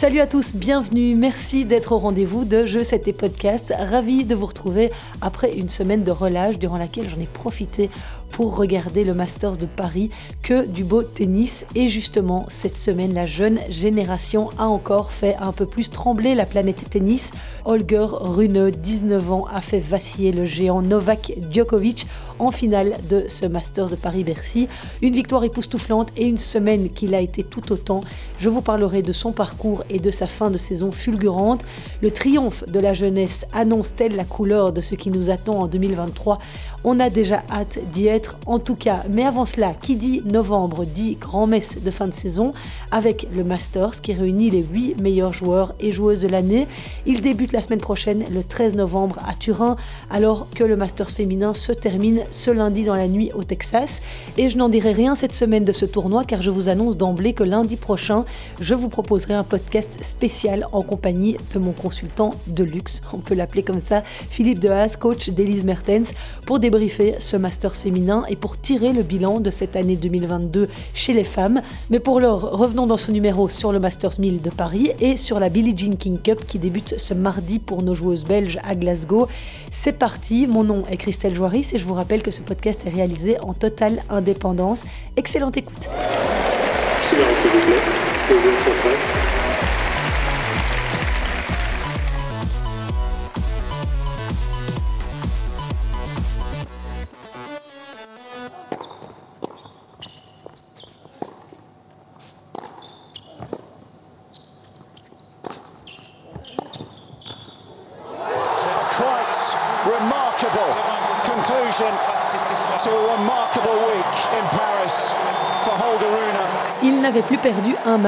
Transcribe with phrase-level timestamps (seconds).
[0.00, 3.74] Salut à tous, bienvenue, merci d'être au rendez-vous de Jeux 7 et Podcast.
[3.76, 7.90] Ravi de vous retrouver après une semaine de relâche durant laquelle j'en ai profité
[8.30, 10.10] pour regarder le Masters de Paris
[10.44, 11.66] que du beau tennis.
[11.74, 16.46] Et justement, cette semaine, la jeune génération a encore fait un peu plus trembler la
[16.46, 17.32] planète tennis.
[17.64, 22.06] Holger Rune, 19 ans, a fait vaciller le géant Novak Djokovic
[22.38, 24.68] en finale de ce Masters de Paris-Bercy.
[25.02, 28.02] Une victoire époustouflante et une semaine qu'il a été tout autant.
[28.38, 31.62] Je vous parlerai de son parcours et de sa fin de saison fulgurante.
[32.02, 36.38] Le triomphe de la jeunesse annonce-t-elle la couleur de ce qui nous attend en 2023
[36.84, 39.02] On a déjà hâte d'y être en tout cas.
[39.10, 42.52] Mais avant cela, qui dit novembre dit grand-messe de fin de saison
[42.90, 46.66] avec le Masters qui réunit les 8 meilleurs joueurs et joueuses de l'année.
[47.06, 49.76] Il débute la semaine prochaine, le 13 novembre à Turin,
[50.10, 54.02] alors que le Masters féminin se termine ce lundi dans la nuit au Texas.
[54.36, 57.32] Et je n'en dirai rien cette semaine de ce tournoi car je vous annonce d'emblée
[57.32, 58.24] que lundi prochain,
[58.60, 63.34] je vous proposerai un podcast spécial en compagnie de mon consultant de luxe, on peut
[63.34, 66.12] l'appeler comme ça, Philippe Dehaas, coach d'Elise Mertens,
[66.46, 71.12] pour débriefer ce Masters féminin et pour tirer le bilan de cette année 2022 chez
[71.12, 71.62] les femmes.
[71.90, 75.40] Mais pour l'heure, revenons dans ce numéro sur le Masters 1000 de Paris et sur
[75.40, 79.28] la Billie Jean King Cup qui débute ce mardi pour nos joueuses belges à Glasgow.
[79.70, 82.90] C'est parti, mon nom est Christelle Joaris et je vous rappelle que ce podcast est
[82.90, 84.82] réalisé en totale indépendance.
[85.16, 85.88] Excellente écoute.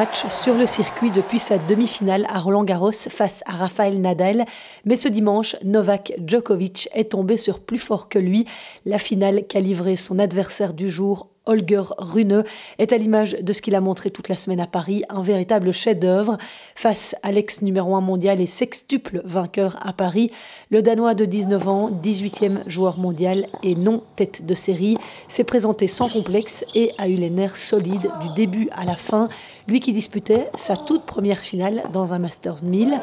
[0.00, 4.46] Match sur le circuit depuis sa demi-finale à Roland Garros face à Rafael Nadal,
[4.86, 8.46] mais ce dimanche, Novak Djokovic est tombé sur plus fort que lui.
[8.86, 12.44] La finale qu'a livré son adversaire du jour Holger Rune
[12.78, 15.72] est à l'image de ce qu'il a montré toute la semaine à Paris, un véritable
[15.72, 16.38] chef-d'œuvre.
[16.74, 20.30] Face à l'ex numéro 1 mondial et sextuple vainqueur à Paris,
[20.70, 24.96] le Danois de 19 ans, 18e joueur mondial et non tête de série,
[25.28, 29.26] s'est présenté sans complexe et a eu les nerfs solides du début à la fin.
[29.70, 32.90] Lui qui disputait sa toute première finale dans un Masters 1000.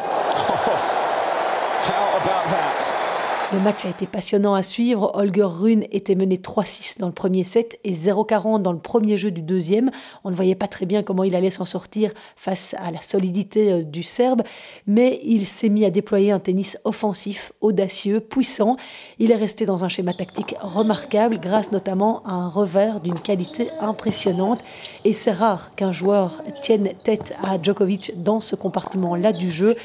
[3.54, 5.12] Le match a été passionnant à suivre.
[5.14, 9.32] Holger Rune était mené 3-6 dans le premier set et 0-40 dans le premier jeu
[9.32, 9.90] du deuxième.
[10.26, 13.72] On ne voyait pas très bien comment il allait s'en sortir face à la solidité
[13.72, 14.42] euh, du Serbe,
[14.86, 18.76] mais il s'est mis à déployer un tennis offensif, audacieux, puissant.
[19.18, 23.70] Il est resté dans un schéma tactique remarquable grâce notamment à un revers d'une qualité
[23.80, 24.60] impressionnante.
[25.06, 29.76] Et c'est rare qu'un joueur tienne tête à Djokovic dans ce compartiment-là du jeu,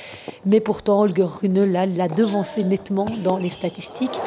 [0.47, 4.19] mais pourtant Holger Rune l'a devancé nettement dans les statistiques.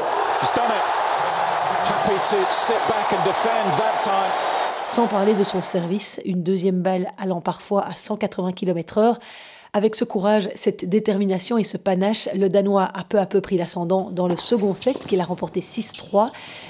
[4.87, 9.15] Sans parler de son service, une deuxième balle allant parfois à 180 km/h.
[9.73, 13.57] Avec ce courage, cette détermination et ce panache, le Danois a peu à peu pris
[13.57, 16.29] l'ascendant dans le second set qu'il a remporté 6-3.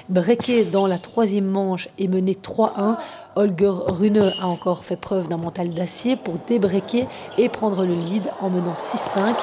[0.10, 2.98] Breaké dans la troisième manche et mené 3-1.
[3.36, 7.06] Holger Rune a encore fait preuve d'un mental d'acier pour débreaker
[7.38, 9.36] et prendre le lead en menant 6-5.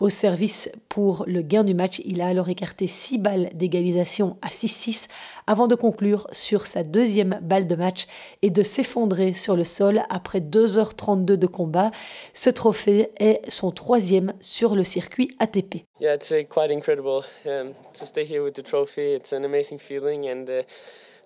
[0.00, 4.48] Au service pour le gain du match, il a alors écarté 6 balles d'égalisation à
[4.48, 5.08] 6-6
[5.48, 8.06] avant de conclure sur sa deuxième balle de match
[8.42, 11.90] et de s'effondrer sur le sol après 2h32 de combat.
[12.32, 15.84] Ce trophée est son troisième sur le circuit ATP.
[16.00, 19.14] Yeah, it's uh, quite incredible um, to stay here with the trophy.
[19.14, 20.62] It's an amazing feeling and uh,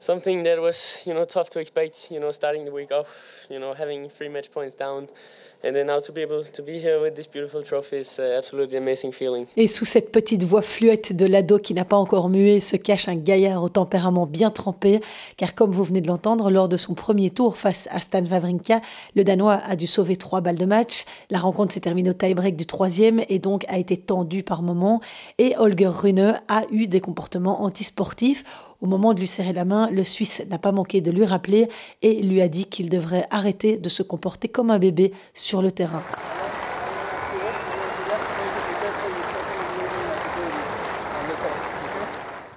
[0.00, 2.10] something that was, you know, tough to expect.
[2.10, 5.08] You know, starting the week off, you know, having three match points down.
[9.56, 13.06] Et sous cette petite voix fluette de l'ado qui n'a pas encore mué se cache
[13.06, 15.00] un gaillard au tempérament bien trempé,
[15.36, 18.80] car comme vous venez de l'entendre, lors de son premier tour face à Stan Wawrinka,
[19.14, 21.04] le Danois a dû sauver trois balles de match.
[21.30, 25.00] La rencontre s'est terminée au tie-break du troisième et donc a été tendue par moments.
[25.38, 28.44] Et Holger Rune a eu des comportements antisportifs
[28.82, 31.68] au moment de lui serrer la main, le Suisse n'a pas manqué de lui rappeler
[32.02, 35.70] et lui a dit qu'il devrait arrêter de se comporter comme un bébé sur le
[35.70, 36.02] terrain.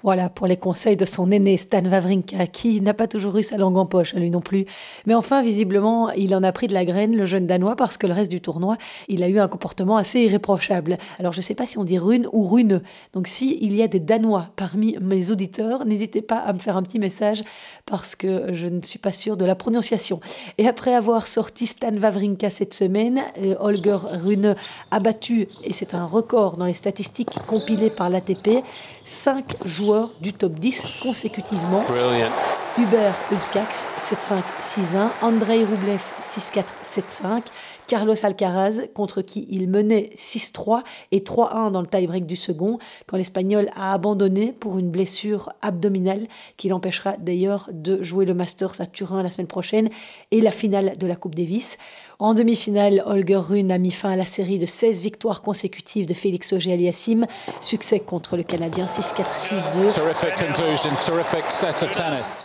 [0.06, 3.58] Voilà pour les conseils de son aîné Stan Wawrinka, qui n'a pas toujours eu sa
[3.58, 4.68] langue en poche, lui non plus.
[5.08, 8.06] Mais enfin, visiblement, il en a pris de la graine, le jeune Danois, parce que
[8.06, 11.00] le reste du tournoi, il a eu un comportement assez irréprochable.
[11.18, 12.84] Alors je ne sais pas si on dit rune ou rune.
[13.14, 16.78] Donc si il y a des Danois parmi mes auditeurs, n'hésitez pas à me faire
[16.78, 17.42] un petit message
[17.88, 20.20] parce que je ne suis pas sûre de la prononciation.
[20.60, 24.56] Et après avoir sorti Stan Wawrinka cette semaine, euh, Holger Rune
[24.92, 28.64] a battu, et c'est un record dans les statistiques compilées par l'ATP,
[29.04, 31.84] 5 joueurs du top 10 consécutivement.
[31.88, 32.32] Brilliant.
[32.78, 37.44] Hubert Hubkax 7-5, 6-1, Andrei Rublev 6-4, 7-5,
[37.88, 43.18] Carlos Alcaraz, contre qui il menait 6-3 et 3-1 dans le tie-break du second, quand
[43.18, 46.28] l'Espagnol a abandonné pour une blessure abdominale
[46.58, 49.90] qui l'empêchera d'ailleurs de jouer le Masters à Turin la semaine prochaine
[50.32, 51.78] et la finale de la Coupe Davis.
[52.18, 56.14] En demi-finale, Holger Rune a mis fin à la série de 16 victoires consécutives de
[56.14, 57.28] Félix Auger-Aliassime.
[57.60, 59.90] Succès contre le Canadien 6-4-6-2.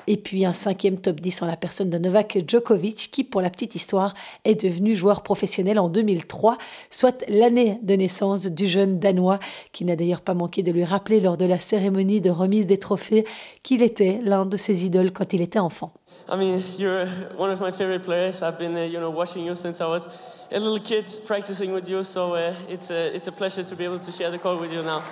[0.09, 3.51] Et puis un cinquième top 10 en la personne de Novak Djokovic, qui, pour la
[3.51, 4.15] petite histoire,
[4.45, 6.59] est devenu joueur professionnel en 2003,
[6.91, 9.39] soit l'année de naissance du jeune Danois,
[9.71, 12.79] qui n'a d'ailleurs pas manqué de lui rappeler lors de la cérémonie de remise des
[12.79, 13.25] trophées
[13.63, 15.93] qu'il était l'un de ses idoles quand il était enfant.
[16.29, 17.07] I mean, you're
[17.39, 18.43] one of my favorite players.
[18.43, 20.09] I've been, uh, watching you since I was
[20.53, 22.03] a little kid, practicing with you.
[22.03, 24.73] So uh, it's a it's a pleasure to be able to share the court with
[24.73, 25.03] you now.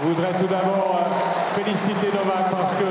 [0.00, 2.88] Je voudrais tout d'abord euh, féliciter Novak parce que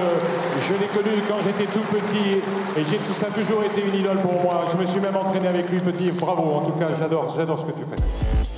[0.67, 2.41] je l'ai connu quand j'étais tout petit
[2.77, 4.65] et j'ai tout ça a toujours été une idole pour moi.
[4.71, 6.11] Je me suis même entraîné avec lui petit.
[6.11, 6.55] Bravo.
[6.55, 8.56] En tout cas, j'adore ce que tu fais.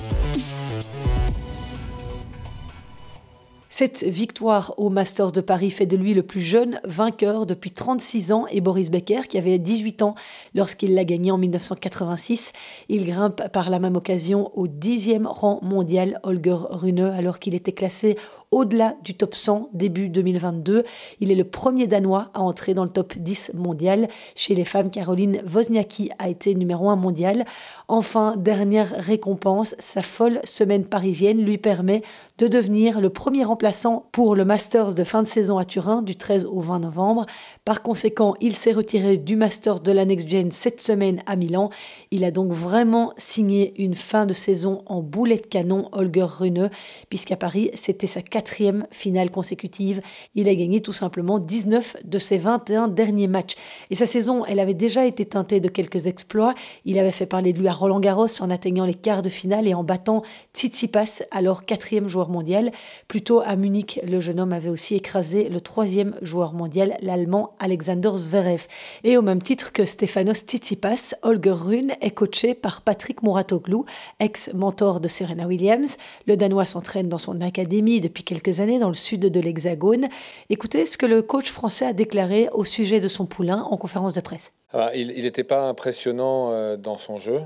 [3.72, 8.32] Cette victoire au Masters de Paris fait de lui le plus jeune vainqueur depuis 36
[8.32, 10.16] ans et Boris Becker, qui avait 18 ans
[10.56, 12.52] lorsqu'il l'a gagné en 1986,
[12.88, 17.70] il grimpe par la même occasion au dixième rang mondial Holger Rune alors qu'il était
[17.70, 18.18] classé
[18.50, 20.84] au-delà du top 100 début 2022.
[21.20, 24.08] Il est le premier Danois à entrer dans le top 10 mondial.
[24.34, 27.44] Chez les femmes, Caroline Wozniacki a été numéro 1 mondial.
[27.86, 32.02] Enfin, dernière récompense, sa folle semaine parisienne lui permet
[32.38, 36.16] de devenir le premier remplaçant pour le Masters de fin de saison à Turin du
[36.16, 37.26] 13 au 20 novembre.
[37.64, 41.70] Par conséquent, il s'est retiré du Masters de la Next Gen cette semaine à Milan.
[42.10, 46.70] Il a donc vraiment signé une fin de saison en boulet de canon Holger Rune,
[47.10, 50.00] puisqu'à Paris, c'était sa quatrième finale consécutive.
[50.34, 53.54] Il a gagné tout simplement 19 de ses 21 derniers matchs.
[53.90, 56.54] Et sa saison, elle avait déjà été teintée de quelques exploits.
[56.86, 59.68] Il avait fait parler de lui à Roland Garros en atteignant les quarts de finale
[59.68, 60.22] et en battant
[60.54, 62.72] Tsitsipas, alors quatrième joueur mondial.
[63.08, 68.12] Plutôt à Munich, le jeune homme avait aussi écrasé le troisième joueur mondial, l'allemand Alexander
[68.16, 68.68] Zverev.
[69.04, 73.84] Et au même titre que Stefanos Tsitsipas, Holger Rune est coaché par Patrick Mouratoglou,
[74.18, 75.98] ex-mentor de Serena Williams.
[76.26, 80.08] Le Danois s'entraîne dans son académie depuis quelques années dans le sud de l'Hexagone.
[80.50, 84.14] Écoutez ce que le coach français a déclaré au sujet de son poulain en conférence
[84.14, 84.52] de presse.
[84.72, 87.40] Ah, il n'était pas impressionnant euh, dans son jeu,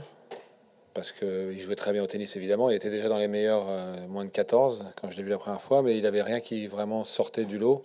[0.93, 2.69] parce qu'il jouait très bien au tennis évidemment.
[2.69, 5.39] Il était déjà dans les meilleurs euh, moins de 14 quand je l'ai vu la
[5.39, 7.83] première fois, mais il n'avait rien qui vraiment sortait du lot.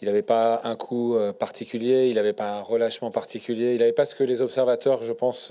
[0.00, 3.92] Il n'avait pas un coup euh, particulier, il n'avait pas un relâchement particulier, il n'avait
[3.92, 5.50] pas ce que les observateurs, je pense,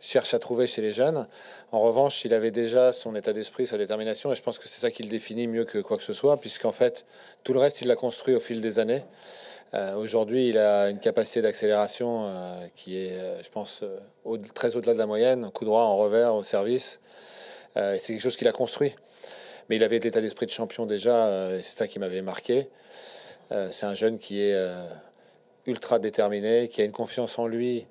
[0.00, 1.28] cherche à trouver chez les jeunes.
[1.72, 4.80] En revanche, il avait déjà son état d'esprit, sa détermination, et je pense que c'est
[4.80, 7.06] ça qui le définit mieux que quoi que ce soit, puisqu'en fait,
[7.44, 9.04] tout le reste, il l'a construit au fil des années.
[9.74, 13.84] Euh, aujourd'hui, il a une capacité d'accélération euh, qui est, euh, je pense,
[14.54, 16.98] très au-delà de la moyenne, coup droit en revers au service.
[17.76, 18.94] c'est quelque chose qu'il a construit.
[19.68, 22.68] Mais il avait l'état d'esprit de champion déjà, et c'est ça qui m'avait marqué.
[23.70, 24.56] c'est un jeune qui est
[25.66, 27.86] ultra déterminé, qui a une confiance en lui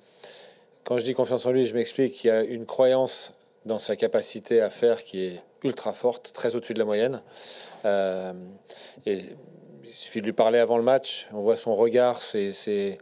[0.90, 3.96] quand je dis confiance en lui, je m'explique qu'il y a une croyance dans sa
[3.96, 7.22] capacité à faire qui est ultra forte, très au-dessus de la moyenne.
[7.86, 8.34] Euh,
[9.06, 9.22] et
[9.84, 12.98] il suffit de lui parler avant le match, on voit son regard, c'est,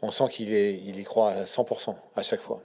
[0.00, 2.62] on sent qu'il il y croit à 100% à chaque fois.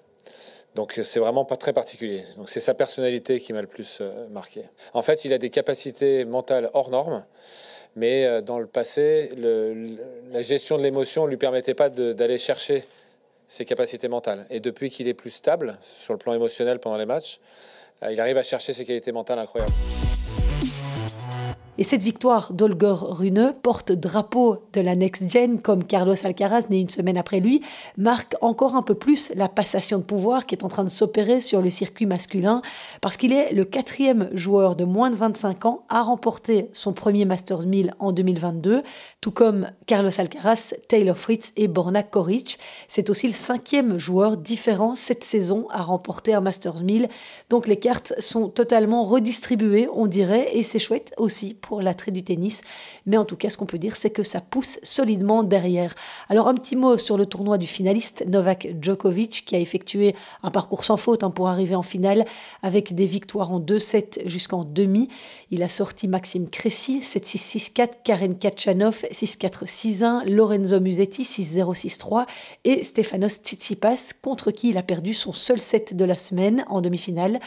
[0.75, 2.23] Donc c'est vraiment pas très particulier.
[2.37, 4.63] Donc c'est sa personnalité qui m'a le plus euh, marqué.
[4.93, 7.25] En fait, il a des capacités mentales hors normes,
[7.97, 12.85] mais euh, dans le passé, la gestion de l'émotion lui permettait pas d'aller chercher
[13.53, 14.47] ses capacités mentales.
[14.49, 17.39] Et depuis qu'il est plus stable sur le plan émotionnel pendant les matchs,
[18.01, 19.71] euh, il arrive à chercher ses qualités mentales incroyables.
[21.79, 26.89] Et cette victoire d'Olger Rune, porte-drapeau de la Next Gen, comme Carlos Alcaraz, né une
[26.89, 27.61] semaine après lui,
[27.97, 31.41] marque encore un peu plus la passation de pouvoir qui est en train de s'opérer
[31.41, 32.61] sur le circuit masculin,
[33.01, 37.25] parce qu'il est le quatrième joueur de moins de 25 ans à remporter son premier
[37.25, 38.83] Masters 1000 en 2022,
[39.19, 42.59] tout comme Carlos Alcaraz, Taylor Fritz et Borna Koric.
[42.87, 47.09] C'est aussi le cinquième joueur différent cette saison à remporter un Masters 1000,
[47.49, 52.23] donc les cartes sont totalement redistribuées, on dirait, et c'est chouette aussi pour l'attrait du
[52.23, 52.61] tennis.
[53.05, 55.95] Mais en tout cas, ce qu'on peut dire, c'est que ça pousse solidement derrière.
[56.29, 60.51] Alors, un petit mot sur le tournoi du finaliste, Novak Djokovic, qui a effectué un
[60.51, 62.25] parcours sans faute hein, pour arriver en finale
[62.61, 65.09] avec des victoires en 2-7 jusqu'en demi.
[65.51, 72.25] Il a sorti Maxime Cressy, 7-6-6-4, Karen Kachanov, 6-4-6-1, Lorenzo Musetti, 6-0-6-3
[72.63, 76.81] et Stefanos Tsitsipas, contre qui il a perdu son seul set de la semaine en
[76.81, 77.39] demi-finale.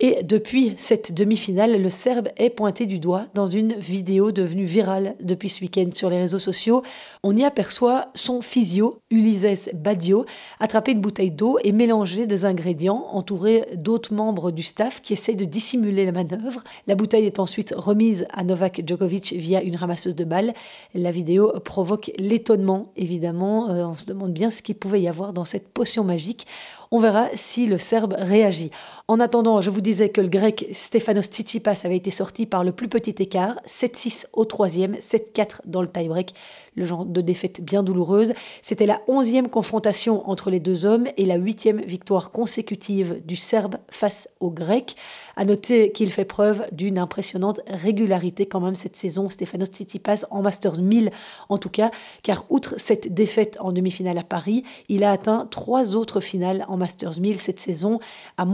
[0.00, 5.16] Et depuis cette demi-finale, le Serbe est pointé du doigt dans une vidéo devenue virale
[5.20, 6.82] depuis ce week-end sur les réseaux sociaux.
[7.22, 10.26] On y aperçoit son physio, Ulises Badio,
[10.60, 15.34] attraper une bouteille d'eau et mélanger des ingrédients entouré d'autres membres du staff qui essaient
[15.34, 16.62] de dissimuler la manœuvre.
[16.86, 20.54] La bouteille est ensuite remise à Novak Djokovic via une ramasseuse de balles.
[20.94, 23.70] La vidéo provoque l'étonnement, évidemment.
[23.70, 26.46] Euh, on se demande bien ce qu'il pouvait y avoir dans cette potion magique.
[26.90, 28.70] On verra si le Serbe réagit.
[29.06, 32.72] En attendant, je vous disais que le grec Stefanos Tsitsipas avait été sorti par le
[32.72, 36.32] plus petit écart, 7-6 au troisième, 7-4 dans le tie-break
[36.74, 38.34] le genre de défaite bien douloureuse.
[38.62, 43.76] C'était la onzième confrontation entre les deux hommes et la huitième victoire consécutive du Serbe
[43.90, 44.96] face au Grec.
[45.36, 50.42] À noter qu'il fait preuve d'une impressionnante régularité quand même cette saison, Stefanos Tsitsipas en
[50.42, 51.10] Masters 1000
[51.48, 51.90] en tout cas,
[52.22, 56.76] car outre cette défaite en demi-finale à Paris, il a atteint trois autres finales en
[56.76, 58.00] Masters 1000 cette saison,
[58.36, 58.44] à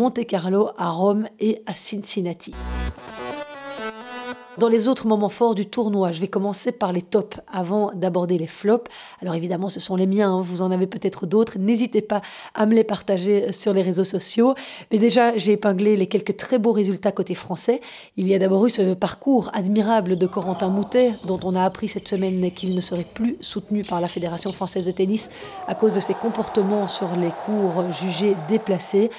[0.79, 2.55] À Rome et à Cincinnati.
[4.59, 8.37] Dans les autres moments forts du tournoi, je vais commencer par les tops avant d'aborder
[8.37, 8.91] les flops.
[9.23, 10.41] Alors évidemment, ce sont les miens, hein.
[10.41, 11.59] vous en avez peut-être d'autres.
[11.59, 12.21] N'hésitez pas
[12.55, 14.55] à me les partager sur les réseaux sociaux.
[14.91, 17.81] Mais déjà, j'ai épinglé les quelques très beaux résultats côté français.
[18.17, 21.89] Il y a d'abord eu ce parcours admirable de Corentin Moutet, dont on a appris
[21.89, 25.31] cette semaine qu'il ne serait plus soutenu par la Fédération française de tennis
[25.69, 29.11] à cause de ses comportements sur les cours jugés déplacés.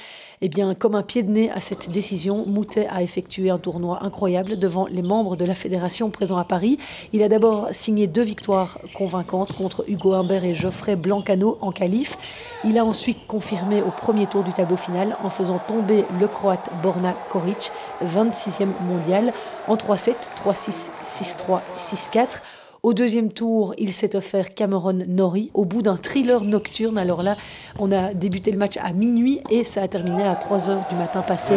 [0.43, 4.03] Eh bien, comme un pied de nez à cette décision, Moutet a effectué un tournoi
[4.03, 6.79] incroyable devant les membres de la fédération présents à Paris.
[7.13, 12.17] Il a d'abord signé deux victoires convaincantes contre Hugo Humbert et Geoffrey Blancano en qualif.
[12.65, 16.71] Il a ensuite confirmé au premier tour du tableau final en faisant tomber le Croate
[16.81, 17.71] Borna Koric,
[18.03, 19.33] 26e mondial,
[19.67, 22.41] en 3-7, 3-6, 6-3 6-4.
[22.83, 26.97] Au deuxième tour, il s'est offert Cameron Norrie au bout d'un thriller nocturne.
[26.97, 27.35] Alors là,
[27.77, 30.95] on a débuté le match à minuit et ça a terminé à 3 h du
[30.95, 31.53] matin passé.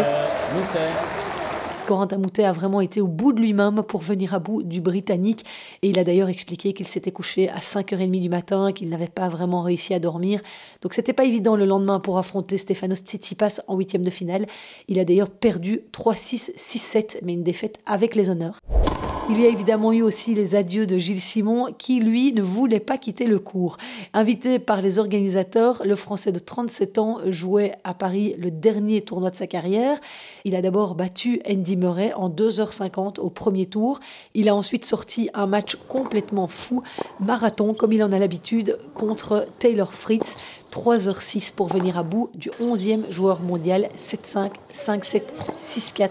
[1.87, 5.47] Corentin Moutet a vraiment été au bout de lui-même pour venir à bout du Britannique.
[5.81, 9.31] Et il a d'ailleurs expliqué qu'il s'était couché à 5h30 du matin, qu'il n'avait pas
[9.31, 10.43] vraiment réussi à dormir.
[10.83, 14.45] Donc c'était pas évident le lendemain pour affronter Stefanos Tsitsipas en huitième de finale.
[14.88, 18.59] Il a d'ailleurs perdu 3-6, 6-7, mais une défaite avec les honneurs.
[19.31, 22.78] Il y a évidemment eu aussi les adieux de Gilles Simon qui, lui, ne voulait
[22.78, 23.78] pas quitter le cours.
[24.12, 29.31] Invité par les organisateurs, le Français de 37 ans jouait à Paris le dernier tournoi
[29.31, 29.99] de sa carrière.
[30.45, 33.99] Il a d'abord battu Andy Murray en 2h50 au premier tour.
[34.35, 36.83] Il a ensuite sorti un match complètement fou,
[37.19, 40.37] marathon comme il en a l'habitude, contre Taylor Fritz.
[40.71, 45.23] 3h06 pour venir à bout du 11e joueur mondial 7-5, 5-7,
[45.66, 46.11] 6-4.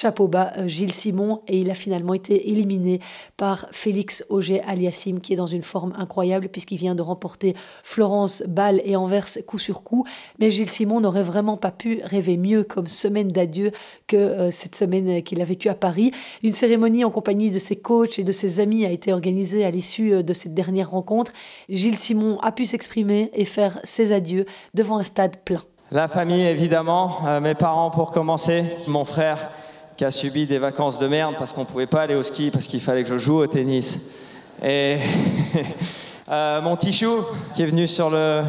[0.00, 3.00] Chapeau bas euh, Gilles Simon et il a finalement été éliminé
[3.36, 8.42] par Félix Auger Aliassim qui est dans une forme incroyable puisqu'il vient de remporter Florence,
[8.48, 10.06] Bâle et Anvers coup sur coup.
[10.38, 13.72] Mais Gilles Simon n'aurait vraiment pas pu rêver mieux comme semaine d'adieu
[14.06, 16.12] que euh, cette semaine qu'il a vécue à Paris.
[16.42, 19.70] Une cérémonie en compagnie de ses coachs et de ses amis a été organisée à
[19.70, 21.32] l'issue euh, de cette dernière rencontre.
[21.68, 25.62] Gilles Simon a pu s'exprimer et faire ses adieux devant un stade plein.
[25.92, 29.38] La famille, évidemment, mes parents pour commencer, mon frère,
[29.96, 32.68] qui a subi des vacances de merde parce qu'on pouvait pas aller au ski parce
[32.68, 34.08] qu'il fallait que je joue au tennis.
[34.62, 34.98] Et
[36.30, 38.42] euh, mon Tichou qui est venu sur le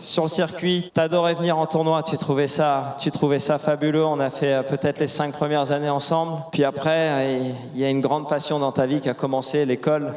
[0.00, 4.06] sur le circuit, t'adorais venir en tournoi, tu trouvais ça, tu trouvais ça fabuleux.
[4.06, 6.38] On a fait euh, peut-être les cinq premières années ensemble.
[6.52, 7.38] Puis après,
[7.74, 10.14] il y a une grande passion dans ta vie qui a commencé, l'école.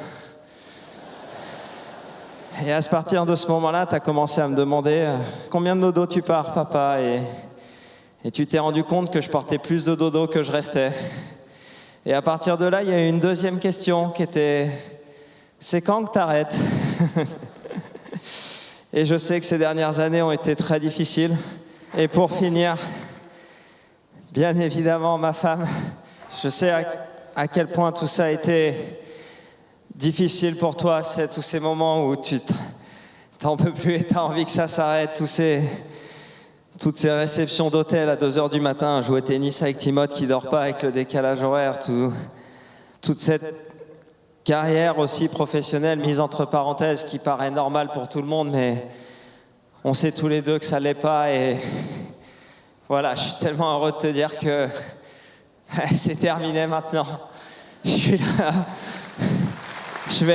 [2.63, 5.17] Et à partir de ce moment-là, tu as commencé à me demander euh,
[5.49, 6.97] combien de dodo tu pars, papa,
[8.23, 10.91] et tu t'es rendu compte que je portais plus de dodo que je restais.
[12.05, 14.69] Et à partir de là, il y a eu une deuxième question qui était
[15.59, 16.57] c'est quand que t'arrêtes
[18.93, 21.35] Et je sais que ces dernières années ont été très difficiles.
[21.97, 22.75] Et pour finir,
[24.33, 25.63] bien évidemment, ma femme,
[26.43, 26.73] je sais
[27.35, 28.73] à, quel point tout ça a été
[29.95, 32.39] difficile pour toi, c'est tous ces moments où tu
[33.39, 35.62] t'en peux plus et t'as envie que ça s'arrête, tous ces
[36.79, 40.63] toutes ces réceptions d'hôtel à 2h du matin, jouer tennis avec Timothée qui dort pas
[40.63, 43.53] avec le décalage horaire, toute cette
[44.43, 48.88] carrière aussi professionnelle mise entre parenthèses qui paraît normale pour tout le monde, mais
[49.83, 51.31] on sait tous les deux que ça l'est pas.
[51.31, 51.57] Et
[52.89, 54.67] voilà, je suis tellement heureux de te dire que
[55.95, 57.05] c'est terminé maintenant.
[57.86, 58.51] Je suis là.
[60.11, 60.25] Je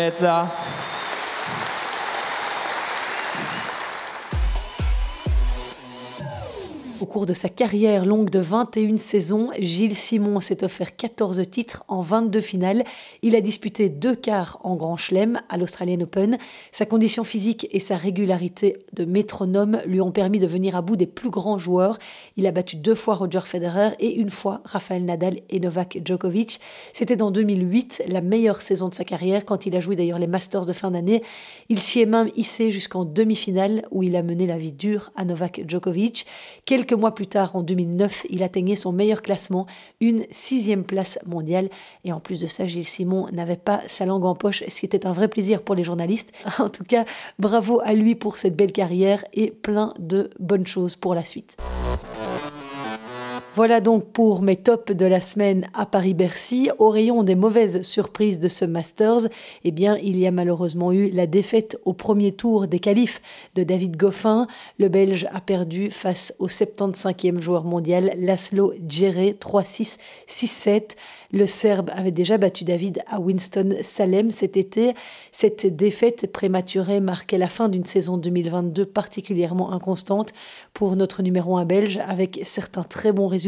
[7.00, 11.84] Au cours de sa carrière longue de 21 saisons, Gilles Simon s'est offert 14 titres
[11.88, 12.84] en 22 finales.
[13.20, 16.38] Il a disputé deux quarts en Grand Chelem à l'Australian Open.
[16.72, 20.96] Sa condition physique et sa régularité de métronome lui ont permis de venir à bout
[20.96, 21.98] des plus grands joueurs.
[22.38, 26.60] Il a battu deux fois Roger Federer et une fois Rafael Nadal et Novak Djokovic.
[26.94, 30.26] C'était dans 2008, la meilleure saison de sa carrière, quand il a joué d'ailleurs les
[30.26, 31.22] Masters de fin d'année.
[31.68, 35.26] Il s'y est même hissé jusqu'en demi-finale où il a mené la vie dure à
[35.26, 36.26] Novak Djokovic.
[36.92, 39.66] Mois plus tard, en 2009, il atteignait son meilleur classement,
[40.00, 41.68] une sixième place mondiale.
[42.04, 44.86] Et en plus de ça, Gilles Simon n'avait pas sa langue en poche, ce qui
[44.86, 46.32] était un vrai plaisir pour les journalistes.
[46.66, 47.04] En tout cas,
[47.38, 51.56] bravo à lui pour cette belle carrière et plein de bonnes choses pour la suite.
[53.56, 56.68] Voilà donc pour mes tops de la semaine à Paris-Bercy.
[56.76, 59.28] Au rayon des mauvaises surprises de ce Masters,
[59.64, 63.22] eh bien, il y a malheureusement eu la défaite au premier tour des qualifs
[63.54, 64.46] de David Goffin.
[64.78, 69.96] Le Belge a perdu face au 75e joueur mondial Laszlo Djere 3-6,
[70.28, 70.90] 6-7.
[71.32, 74.92] Le Serbe avait déjà battu David à Winston-Salem cet été.
[75.32, 80.34] Cette défaite prématurée marquait la fin d'une saison 2022 particulièrement inconstante
[80.74, 83.45] pour notre numéro 1 belge, avec certains très bons résultats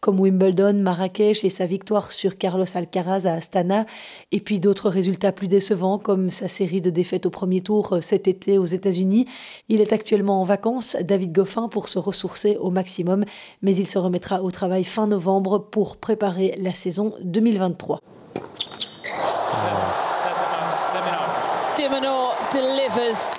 [0.00, 3.86] comme Wimbledon, Marrakech et sa victoire sur Carlos Alcaraz à Astana,
[4.32, 8.28] et puis d'autres résultats plus décevants comme sa série de défaites au premier tour cet
[8.28, 9.26] été aux États-Unis.
[9.68, 13.24] Il est actuellement en vacances, David Goffin, pour se ressourcer au maximum,
[13.62, 18.00] mais il se remettra au travail fin novembre pour préparer la saison 2023.
[22.52, 23.36] delivers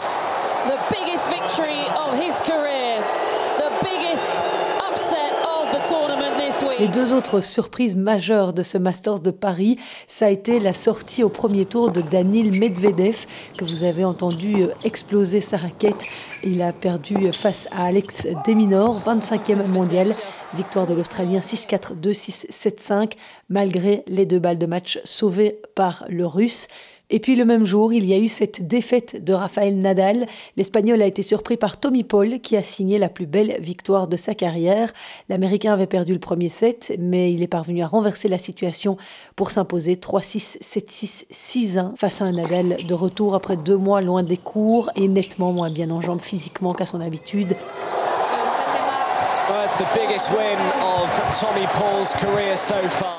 [0.68, 2.96] the biggest victory of his career,
[3.58, 4.44] the biggest
[4.88, 6.71] upset of the tournament this week.
[6.82, 11.22] Les deux autres surprises majeures de ce Masters de Paris, ça a été la sortie
[11.22, 16.04] au premier tour de Danil Medvedev, que vous avez entendu euh, exploser sa raquette.
[16.44, 20.12] Il a perdu face à Alex Deminor, 25e mondial.
[20.56, 23.12] Victoire de l'Australien 6-4, 2-6, 7-5,
[23.48, 26.68] malgré les deux balles de match sauvées par le Russe.
[27.14, 30.28] Et puis le même jour, il y a eu cette défaite de Rafael Nadal.
[30.56, 34.16] L'Espagnol a été surpris par Tommy Paul, qui a signé la plus belle victoire de
[34.16, 34.94] sa carrière.
[35.28, 38.96] L'Américain avait perdu le premier set, mais il est parvenu à renverser la situation
[39.36, 44.24] pour s'imposer 3-6, 7-6, 6-1 face à un Nadal de retour après deux mois loin
[44.24, 47.58] des cours et nettement moins bien en jambes physiquement qu'à son habitude.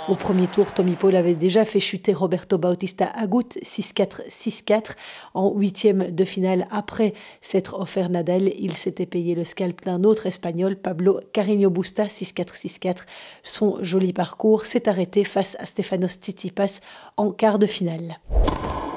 [0.09, 4.97] Au premier tour, Tommy Paul avait déjà fait chuter Roberto Bautista Agut 6-4, 6-4
[5.35, 6.67] en huitième de finale.
[6.71, 12.05] Après s'être offert Nadal, il s'était payé le scalp d'un autre espagnol, Pablo Carreño Busta
[12.07, 12.97] 6-4, 6-4.
[13.43, 16.81] Son joli parcours s'est arrêté face à Stefanos Tsitsipas
[17.17, 18.19] en quart de finale.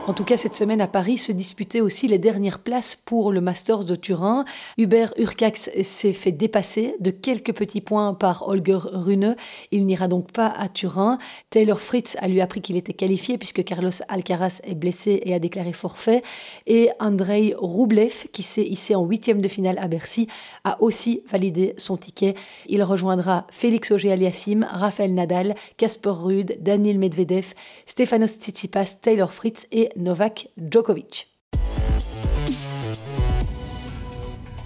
[0.08, 3.42] En tout cas, cette semaine à Paris se disputaient aussi les dernières places pour le
[3.42, 4.46] Masters de Turin.
[4.78, 9.36] Hubert Urcax s'est fait dépasser de quelques petits points par Holger Rune.
[9.72, 11.18] Il n'ira donc pas à Turin.
[11.50, 15.40] Taylor Fritz a lui appris qu'il était qualifié puisque Carlos Alcaraz est blessé et a
[15.40, 16.22] déclaré forfait.
[16.68, 20.28] Et Andrei Roublev, qui s'est hissé en huitième de finale à Bercy,
[20.64, 22.36] a aussi validé son ticket.
[22.68, 27.56] Il rejoindra Félix Auger-Aliassime, Rafael Nadal, Casper Ruud, Daniel Medvedev,
[27.88, 31.35] Stefanos Tsitsipas, Taylor Fritz et Novak Djokovic.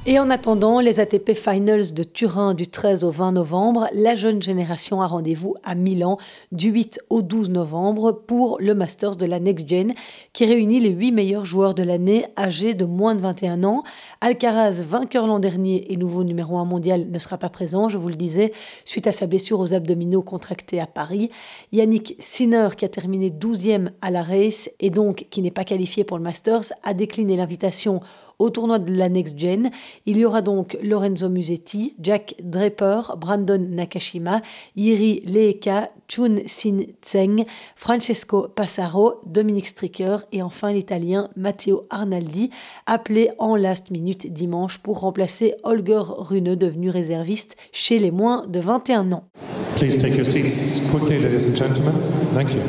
[0.06, 4.42] Et en attendant les ATP Finals de Turin du 13 au 20 novembre, la jeune
[4.42, 6.18] génération a rendez-vous à Milan
[6.54, 9.94] du 8 au 12 novembre pour le Masters de la Next Gen
[10.32, 13.84] qui réunit les 8 meilleurs joueurs de l'année âgés de moins de 21 ans.
[14.22, 18.10] Alcaraz, vainqueur l'an dernier et nouveau numéro 1 mondial, ne sera pas présent, je vous
[18.10, 18.54] le disais,
[18.86, 21.30] suite à sa blessure aux abdominaux contractée à Paris.
[21.74, 26.06] Yannick Sinner, qui a terminé 12e à la race et donc qui n'est pas qualifié
[26.06, 28.00] pour le Masters, a décliné l'invitation
[28.40, 29.70] au tournoi de la Next Gen.
[30.06, 34.42] Il y aura donc Lorenzo Musetti, Jack Draper, Brandon Nakashima,
[34.76, 42.50] Yiri Leeka, Chun Sin Tseng, Francesco Passaro, Dominique Stricker et enfin l'Italien Matteo Arnaldi,
[42.86, 48.60] appelé en last minute dimanche pour remplacer Holger Rune, devenu réserviste chez les moins de
[48.60, 49.24] 21 ans.
[49.78, 51.94] Please take your seats quickly, ladies and gentlemen.
[52.34, 52.62] Thank you.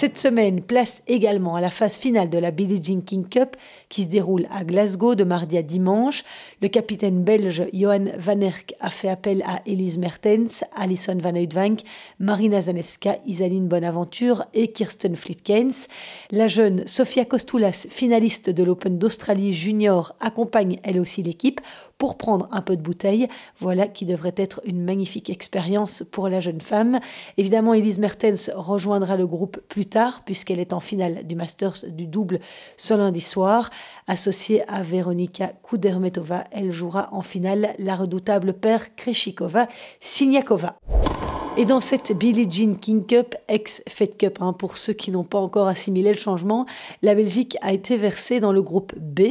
[0.00, 3.56] Cette semaine, place également à la phase finale de la Billie Jean King Cup
[3.88, 6.24] qui se déroule à Glasgow de mardi à dimanche.
[6.60, 11.80] Le capitaine belge Johan Van Erck a fait appel à Elise Mertens, Alison Van Uitvank,
[12.18, 15.88] Marina Zanevska, Isaline Bonaventure et Kirsten Flipkens.
[16.30, 21.60] La jeune Sofia Kostoulas, finaliste de l'Open d'Australie junior, accompagne elle aussi l'équipe
[21.98, 23.28] pour prendre un peu de bouteille.
[23.58, 27.00] Voilà qui devrait être une magnifique expérience pour la jeune femme.
[27.36, 32.06] Évidemment, Elise Mertens rejoindra le groupe plus tard puisqu'elle est en finale du Masters du
[32.06, 32.40] double
[32.76, 33.70] ce lundi soir.
[34.06, 40.76] Associée à Veronika Kudermetova, elle jouera en finale la redoutable paire Kreshikova-Siniakova.
[41.60, 45.40] Et dans cette Billie Jean King Cup, ex-Fed Cup, hein, pour ceux qui n'ont pas
[45.40, 46.66] encore assimilé le changement,
[47.02, 49.22] la Belgique a été versée dans le groupe B.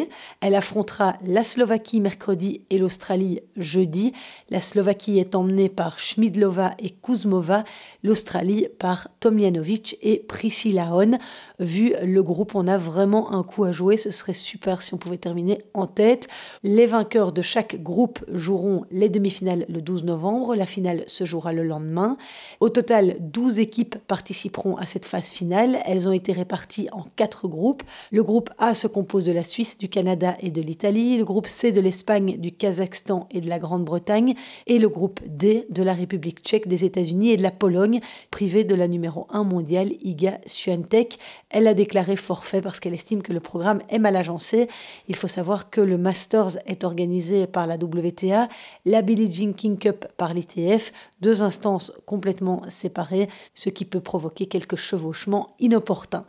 [0.42, 4.12] Elle affrontera la Slovaquie mercredi et l'Australie jeudi.
[4.50, 7.64] La Slovaquie est emmenée par Schmidlova et Kuzmova,
[8.04, 11.20] l'Australie par Tomljanovic et Priscilla Hon.
[11.60, 13.96] Vu le groupe, on a vraiment un coup à jouer.
[13.96, 16.28] Ce serait super si on pouvait terminer en tête.
[16.62, 20.56] Les vainqueurs de chaque groupe joueront les demi-finales le 12 novembre.
[20.58, 22.17] La finale se jouera le lendemain.
[22.60, 25.80] Au total, 12 équipes participeront à cette phase finale.
[25.86, 27.84] Elles ont été réparties en quatre groupes.
[28.12, 31.18] Le groupe A se compose de la Suisse, du Canada et de l'Italie.
[31.18, 34.36] Le groupe C de l'Espagne, du Kazakhstan et de la Grande-Bretagne.
[34.66, 38.02] Et le groupe D de la République tchèque, des États-Unis et de la Pologne,
[38.32, 41.20] privée de la numéro 1 mondiale, Iga Swiatek.
[41.50, 44.68] Elle a déclaré forfait parce qu'elle estime que le programme est mal agencé.
[45.08, 48.48] Il faut savoir que le Masters est organisé par la WTA,
[48.86, 54.48] la Billie Jean King Cup par l'ITF, deux instances complètement séparées, ce qui peut provoquer
[54.48, 56.26] quelques chevauchements inopportuns.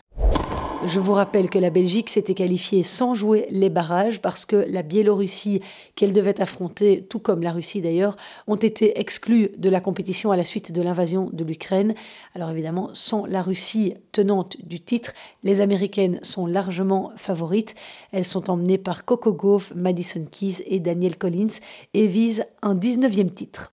[0.86, 4.82] Je vous rappelle que la Belgique s'était qualifiée sans jouer les barrages parce que la
[4.82, 5.60] Biélorussie
[5.96, 10.36] qu'elle devait affronter, tout comme la Russie d'ailleurs, ont été exclus de la compétition à
[10.36, 11.94] la suite de l'invasion de l'Ukraine.
[12.36, 17.74] Alors évidemment, sans la Russie tenante du titre, les Américaines sont largement favorites.
[18.12, 21.58] Elles sont emmenées par Coco Gauff, Madison Keys et Daniel Collins
[21.92, 23.72] et visent un 19e titre.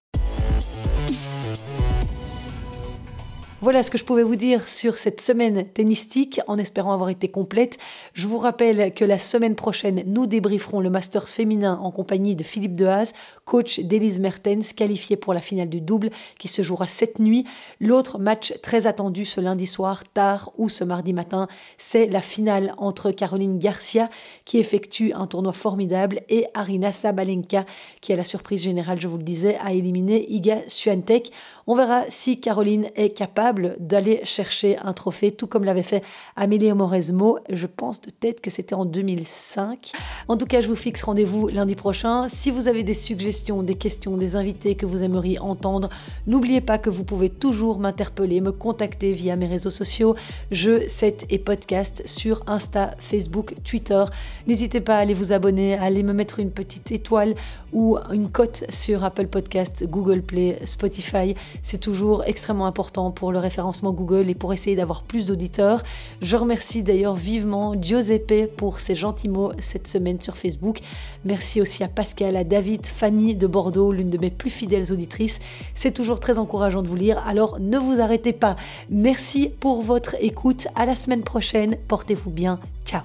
[3.61, 7.29] Voilà ce que je pouvais vous dire sur cette semaine tennistique, en espérant avoir été
[7.29, 7.77] complète.
[8.13, 12.43] Je vous rappelle que la semaine prochaine, nous débrieferons le Masters féminin en compagnie de
[12.43, 13.13] Philippe Dehaze,
[13.45, 17.45] coach d'Elise Mertens, qualifié pour la finale du double qui se jouera cette nuit.
[17.79, 22.75] L'autre match très attendu ce lundi soir, tard ou ce mardi matin, c'est la finale
[22.77, 24.09] entre Caroline Garcia,
[24.43, 27.65] qui effectue un tournoi formidable, et Arina Sabalenka,
[28.01, 31.31] qui a la surprise générale, je vous le disais, a éliminé Iga Swiatek.
[31.67, 36.03] On verra si Caroline est capable d'aller chercher un trophée, tout comme l'avait fait
[36.35, 37.39] Amélie Mauresmo.
[37.49, 39.93] Je pense de tête que c'était en 2005.
[40.27, 42.27] En tout cas, je vous fixe rendez-vous lundi prochain.
[42.27, 45.89] Si vous avez des suggestions, des questions, des invités que vous aimeriez entendre,
[46.27, 50.15] n'oubliez pas que vous pouvez toujours m'interpeller, me contacter via mes réseaux sociaux,
[50.51, 54.03] jeux, set et podcast sur Insta, Facebook, Twitter.
[54.45, 57.33] N'hésitez pas à aller vous abonner, à aller me mettre une petite étoile
[57.73, 61.33] ou une cote sur Apple Podcast, Google Play, Spotify.
[61.63, 65.81] C'est toujours extrêmement important pour le référencement Google et pour essayer d'avoir plus d'auditeurs.
[66.21, 70.79] Je remercie d'ailleurs vivement Giuseppe pour ses gentils mots cette semaine sur Facebook.
[71.23, 75.39] Merci aussi à Pascal, à David, Fanny de Bordeaux, l'une de mes plus fidèles auditrices.
[75.73, 78.55] C'est toujours très encourageant de vous lire, alors ne vous arrêtez pas.
[78.89, 80.67] Merci pour votre écoute.
[80.75, 81.77] À la semaine prochaine.
[81.87, 82.59] Portez-vous bien.
[82.85, 83.01] Ciao.